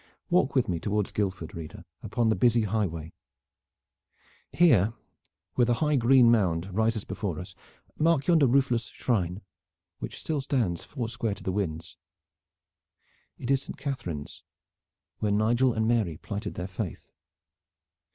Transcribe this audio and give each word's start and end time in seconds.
Walk 0.31 0.55
with 0.55 0.67
me 0.67 0.79
toward 0.79 1.13
Guildford, 1.13 1.53
reader, 1.53 1.85
upon 2.01 2.29
the 2.29 2.35
busy 2.35 2.63
highway. 2.63 3.13
Here, 4.51 4.93
where 5.53 5.65
the 5.65 5.75
high 5.75 5.95
green 5.95 6.31
mound 6.31 6.73
rises 6.73 7.03
before 7.05 7.37
us, 7.39 7.53
mark 7.99 8.25
yonder 8.25 8.47
roofless 8.47 8.85
shrine 8.87 9.43
which 9.99 10.19
still 10.19 10.41
stands 10.41 10.83
foursquare 10.83 11.35
to 11.35 11.43
the 11.43 11.51
winds. 11.51 11.97
It 13.37 13.51
is 13.51 13.61
St. 13.61 13.77
Catharine's, 13.77 14.41
where 15.19 15.31
Nigel 15.31 15.71
and 15.73 15.87
Mary 15.87 16.17
plighted 16.17 16.55
their 16.55 16.67
faith. 16.67 17.11